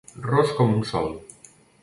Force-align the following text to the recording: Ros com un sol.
Ros 0.29 0.53
com 0.61 0.73
un 0.77 0.81
sol. 0.93 1.15